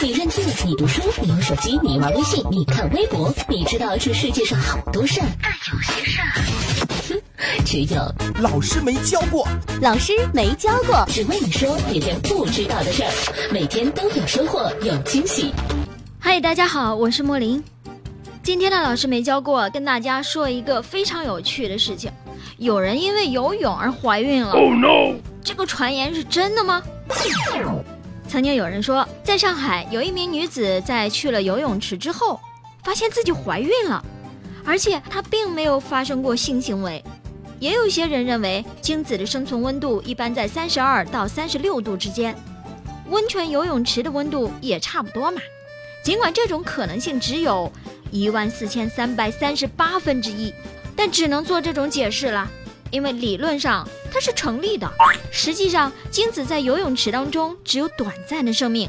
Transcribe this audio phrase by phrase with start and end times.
[0.00, 6.30] 你认字，你读书，你用手机，你玩微信，你看微博，你知道这世界上好多事儿，但有些事儿，
[7.08, 7.20] 哼，
[7.64, 9.46] 只有老师没教过。
[9.82, 13.10] 老师没教过，只为你说别人不知道的事儿，
[13.52, 15.52] 每天都有收获，有惊喜。
[16.20, 17.62] 嗨，大家好，我是莫林。
[18.44, 22.08] 今天的老师没教过，跟大家说一个非常有趣的事情：
[22.58, 24.52] 有人因为游泳而怀孕了。
[24.52, 25.16] Oh no！
[25.42, 26.80] 这个传言是真的吗？
[28.28, 32.38] 曾经有人说，在上海有一名女子在去了游泳池之后，
[32.84, 34.04] 发现自己怀孕了，
[34.66, 37.02] 而且她并没有发生过性行为。
[37.58, 42.36] 也有些人认为，精子的生存温度一般在三十二到三十六度之间，
[43.08, 45.40] 温泉游泳池的温度也差不多嘛。
[46.04, 47.72] 尽管这种可能性只有
[48.10, 50.52] 一万四千三百三十八分之一，
[50.94, 52.48] 但只能做这种解释了。
[52.90, 54.90] 因为理论上它是成立的，
[55.30, 58.88] 实际上精子在游泳池当中只有短暂的生命，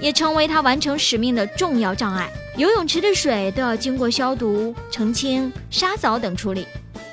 [0.00, 2.30] 也成为它完成使命的重要障碍。
[2.56, 6.66] 游泳池的水都要经过消毒、澄清、沙藻等处理。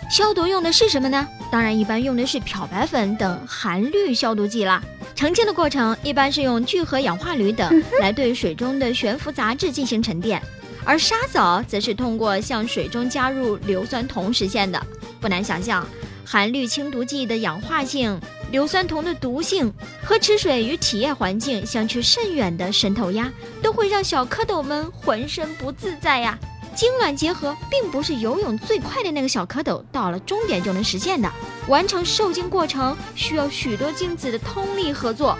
[0.09, 1.27] 消毒用的是什么呢？
[1.51, 4.81] 当然，一般用的是漂白粉等含氯消毒剂啦。
[5.15, 10.41] 澄清的过程一般是用聚合氧化铝等 来对水中的悬浮杂质进行沉淀，
[10.83, 14.79] 而沙藻则是通过向水中加入硫酸铜实现的。
[15.25, 15.83] 不难想象，
[16.23, 19.73] 含氯清毒剂的氧化性、硫酸铜的毒性
[20.03, 26.37] 和池水与体液环境相去甚远的渗透压，都会让小蝌蚪们浑身不自在呀。
[26.75, 31.27] 精卵结合并不是游泳最快的那个小蝌蚪到了终点就能实现的，
[31.67, 35.35] 完成受精过程需要许多精子的通力合作。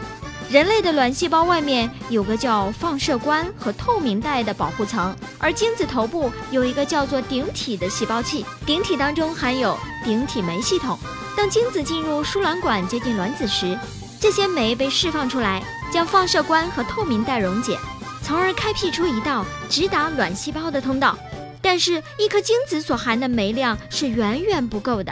[0.49, 10.97] 人类的卵细胞外面有个叫放射冠和透明带的保护层，而精子头部有一个叫做顶体的细胞器，顶体当中含有顶体酶系统。
[11.35, 13.77] 当精子进入输卵管接近卵子时，
[14.19, 17.77] 这些酶被释放出来，将放射冠和透明带溶解，
[18.21, 21.17] 从而开辟出一道直达卵细胞的通道。
[21.59, 25.11] 但是，一颗精子所含的酶量是远远不够的，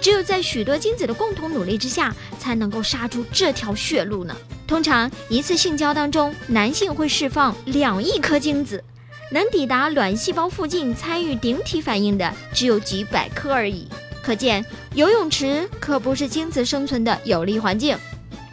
[0.00, 4.36] 只有在许多精子的共同努力之下，才能够杀出这条血路呢。
[4.66, 8.82] 通常一次性交当中，男性会释放两亿颗精子，
[9.30, 13.86] 能抵达卵细胞附近参与顶体反应的只有几百颗而已。
[14.22, 14.64] 可见
[14.94, 17.96] 游泳池可不是精子生存的有利环境。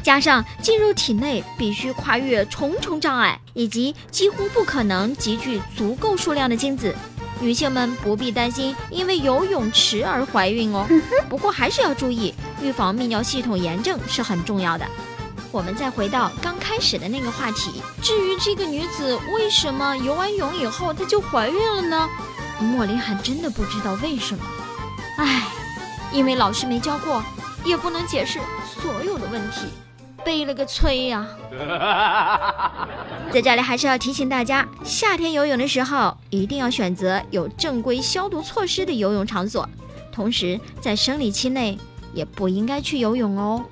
[0.03, 6.93] 加上进入体内必须跨越重重障碍，以及几乎不可能集聚足够数量的精子，
[7.39, 10.87] 女性们不必担心因为游泳池而怀孕哦。
[11.29, 14.85] 不过还是要注意，预防泌尿系统炎症是很重要的。
[15.51, 22.09] 我们再回到刚开始的那个话题，至于这个女子为什么游完泳以后她就怀孕了呢？
[22.59, 24.43] 莫林还真的不知道为什么。
[25.17, 25.47] 唉，
[26.13, 27.21] 因为老师没教过，
[27.65, 29.67] 也不能解释所有的问题，
[30.23, 31.27] 背了个催呀！
[33.29, 39.67] 在这里还是要提醒大家，夏天游泳的时候一定要选择有正规消毒措施的游泳场所，
[40.13, 41.77] 同时在生理期内
[42.13, 43.65] 也不应该去游泳哦。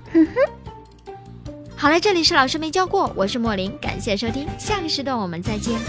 [1.79, 5.79] 好了，这里是老师没教过，我是莫林，感谢收听，下个时段我们再见。